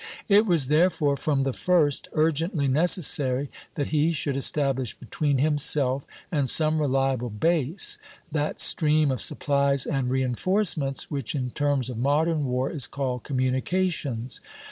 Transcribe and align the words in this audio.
It 0.27 0.47
was 0.47 0.65
therefore 0.65 1.15
from 1.15 1.43
the 1.43 1.53
first 1.53 2.07
urgently 2.13 2.67
necessary 2.67 3.51
that 3.75 3.89
he 3.89 4.11
should 4.11 4.35
establish, 4.35 4.95
between 4.97 5.37
himself 5.37 6.07
and 6.31 6.49
some 6.49 6.81
reliable 6.81 7.29
base, 7.29 7.99
that 8.31 8.59
stream 8.59 9.11
of 9.11 9.21
supplies 9.21 9.85
and 9.85 10.09
reinforcements 10.09 11.11
which 11.11 11.35
in 11.35 11.51
terms 11.51 11.87
of 11.87 11.99
modern 11.99 12.45
war 12.45 12.71
is 12.71 12.87
called 12.87 13.21
"communications." 13.21 14.41